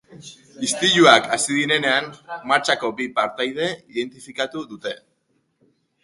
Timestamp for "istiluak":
0.67-1.27